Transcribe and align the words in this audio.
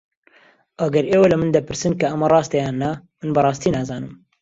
ئەگەر 0.81 1.05
ئێوە 1.11 1.27
لە 1.31 1.35
من 1.41 1.49
دەپرسن 1.55 1.93
کە 1.99 2.05
ئەمە 2.09 2.27
ڕاستە 2.33 2.57
یان 2.63 2.75
نا، 2.83 2.91
من 3.19 3.29
بەڕاستی 3.35 3.73
نازانم. 3.75 4.13